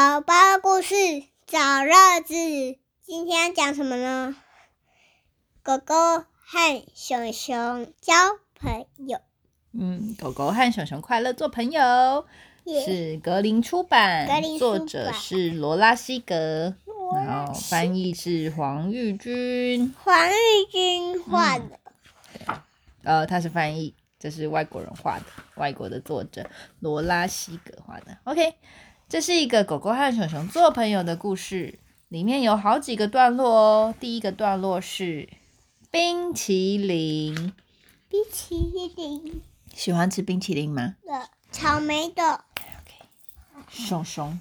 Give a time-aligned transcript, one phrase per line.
[0.00, 0.32] 宝宝
[0.62, 0.94] 故事
[1.46, 2.34] 找乐子，
[3.02, 4.34] 今天讲什么呢？
[5.62, 5.94] 狗狗
[6.38, 8.14] 和熊熊交
[8.54, 9.18] 朋友。
[9.72, 12.24] 嗯，狗狗和熊熊快乐做朋友，
[12.82, 14.78] 是格林出版，格林出版。
[14.78, 16.74] 作者是罗拉西格，
[17.14, 21.78] 然后翻译是黄玉君，黄玉君画的，
[23.02, 25.26] 呃，他是翻译，这是外国人画的，
[25.56, 26.48] 外国的作者
[26.78, 28.16] 罗拉西格画的。
[28.24, 28.54] OK，
[29.10, 33.94] 这是一个狗狗和熊熊做朋友的故事，里面有好几个段落哦。
[33.98, 35.28] 第一个段落是
[35.90, 37.52] 冰淇淋，
[38.08, 39.42] 冰淇淋
[39.74, 40.94] 喜欢吃冰淇淋吗？
[41.04, 42.44] 的，草莓的，
[43.68, 44.38] 熊熊，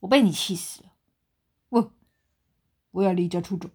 [0.00, 0.90] 我被你气死了！
[1.70, 1.92] 我
[2.90, 3.70] 我要离家出走。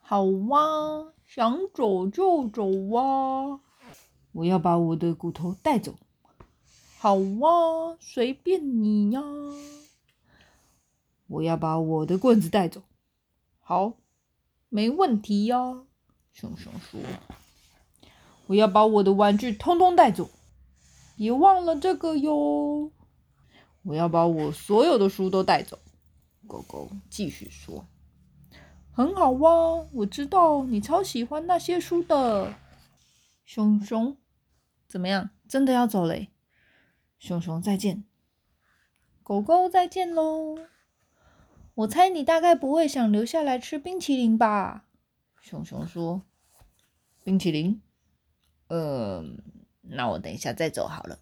[0.00, 3.60] 好哇，想走就走哇！
[4.32, 5.94] 我要把我的骨头带走。
[7.02, 9.22] 好哇，随便你呀。
[11.28, 12.82] 我要把我的棍子带走。
[13.58, 13.94] 好，
[14.68, 15.56] 没问题呀。
[16.34, 17.00] 熊熊说
[18.48, 20.28] ：“我要把我的玩具通通带走。”
[21.16, 22.90] 别忘了这个哟！
[23.84, 25.78] 我要把我所有的书都带走。
[26.46, 27.86] 狗狗继续说
[28.92, 32.52] ：“很好哇，我知道你超喜欢那些书的。”
[33.46, 34.18] 熊熊，
[34.86, 35.30] 怎么样？
[35.48, 36.28] 真的要走嘞？
[37.20, 38.02] 熊熊再见，
[39.22, 40.58] 狗狗再见喽。
[41.74, 44.86] 我猜你大概不会想留下来吃冰淇淋吧？
[45.40, 46.22] 熊熊说
[47.22, 47.80] ：“冰淇淋？
[48.68, 49.22] 呃。”
[49.82, 51.18] 那我等一下再走好了。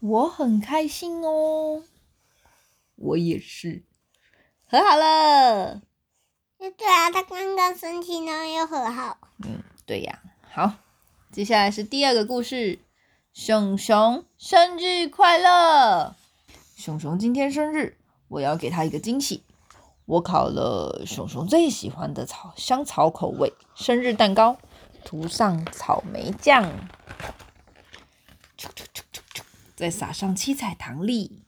[0.00, 1.82] 我很开心哦，
[2.94, 3.82] 我也是，
[4.66, 5.82] 和好了。
[6.58, 9.18] 对啊，他刚刚生气呢，又和好。
[9.44, 10.22] 嗯，对呀。
[10.42, 10.78] 好，
[11.36, 12.78] 接下来是第二个故事。
[13.34, 16.16] 熊熊生日快乐！
[16.78, 19.42] 熊熊今天生日，我要给他一个惊喜。
[20.06, 24.56] 我烤了熊熊最喜欢的草香草口味生日蛋糕。
[25.04, 26.72] 涂上草莓酱，
[29.74, 31.42] 再撒上七彩糖粒，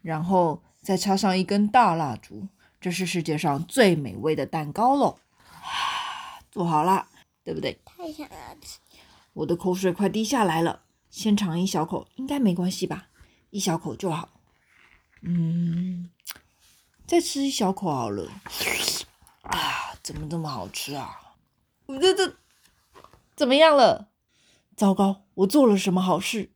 [0.00, 2.48] 然后再插上一根大蜡烛。
[2.80, 5.18] 这是世界上最美味的蛋糕喽！
[6.50, 7.06] 做好了，
[7.44, 7.78] 对不对？
[7.84, 8.78] 太想要吃！
[9.38, 13.06] 我的口水快滴下来了，先尝一小口，应该没关系吧？
[13.50, 14.30] 一小口就好。
[15.22, 16.10] 嗯，
[17.06, 18.28] 再吃一小口好了。
[19.42, 21.36] 啊，怎么这么好吃啊？
[21.86, 22.34] 我这这。
[23.36, 24.08] 怎么样了？
[24.74, 26.50] 糟糕，我做了什么好事？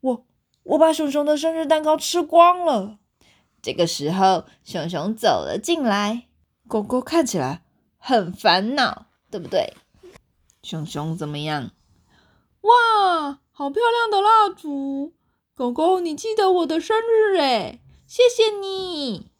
[0.00, 0.26] 我
[0.62, 2.98] 我把熊熊的生日蛋糕吃光了。
[3.60, 6.28] 这个时候，熊熊走了进来。
[6.66, 7.62] 狗狗看起来
[7.98, 9.74] 很烦恼，对不对？
[10.62, 11.72] 熊熊怎么样？
[12.62, 15.12] 哇，好漂亮的蜡烛！
[15.54, 19.30] 狗狗，你记得我的生日诶，谢谢你。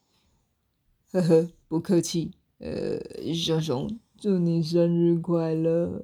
[1.12, 2.32] 呵呵，不客气。
[2.58, 6.02] 呃，熊熊，祝你生日快乐。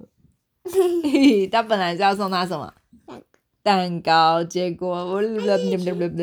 [1.53, 2.73] 他本来是要送他什么
[3.63, 5.23] 蛋糕，结果我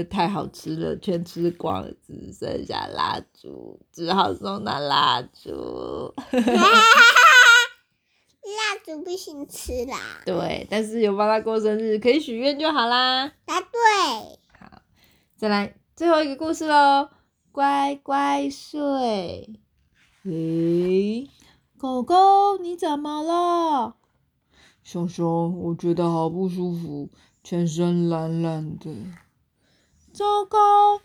[0.09, 6.13] 太好吃了，全吃光了，只剩下蜡烛，只好送他蜡烛。
[8.45, 10.21] 蜡烛不行吃啦。
[10.25, 13.31] 对，但是有帮他过生日，可以许愿就好啦。
[13.45, 13.69] 答对。
[14.59, 14.81] 好，
[15.35, 17.09] 再来最后一个故事喽，
[17.51, 19.59] 乖乖睡。
[20.23, 21.29] 诶，
[21.77, 23.95] 狗狗你怎么了？
[24.83, 27.09] 熊熊，我觉得好不舒服，
[27.43, 28.91] 全身懒懒的。
[30.13, 31.01] 糟糕，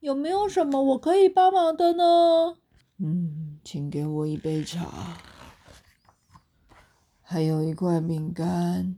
[0.00, 2.56] 有没有什么我可以帮忙的呢？
[2.98, 5.16] 嗯，请给我一杯茶，
[7.32, 8.94] 还有一块饼干。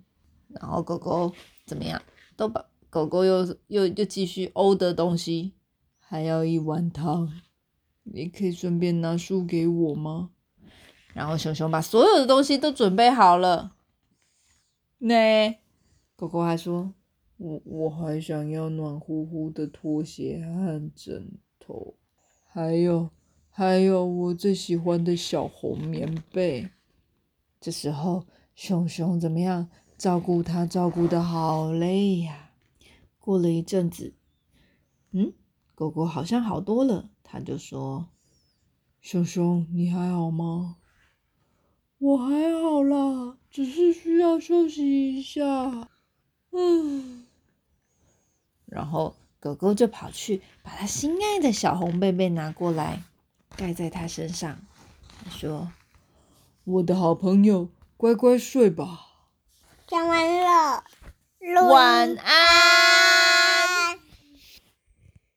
[0.49, 1.33] 然后狗狗
[1.65, 2.03] 怎么样？
[2.37, 5.53] 都把狗狗又又又继续欧的东西，
[6.01, 7.33] 还要一碗汤。
[8.03, 10.31] 你可以顺便拿书给我吗？
[11.13, 13.77] 然后熊熊把所有的东西都准备好了。
[14.99, 15.57] 那
[16.17, 16.93] 狗狗还说
[17.39, 21.31] ：“我我还想要暖乎乎的拖鞋和枕
[21.61, 21.95] 头，
[22.43, 23.11] 还有
[23.49, 26.69] 还有我最喜欢的小红棉被。”
[27.65, 29.71] 这时候，熊熊怎么样？
[29.97, 32.51] 照顾它照顾的好累呀。
[33.19, 34.13] 过了一阵子，
[35.13, 35.33] 嗯，
[35.75, 38.11] 狗狗好像好多了，它就说
[39.01, 40.77] ：“熊熊，你还好吗？”
[41.97, 45.89] 我还好啦，只是需要休息一下。
[46.51, 47.25] 嗯，
[48.67, 53.03] 然后狗狗就跑去把它心爱的小红被被拿过来，
[53.57, 54.59] 盖在它身上，
[55.31, 55.73] 说
[56.65, 59.01] ：“我的好朋友，乖乖睡吧。”
[59.87, 60.85] 讲完了，
[61.69, 62.84] 晚安。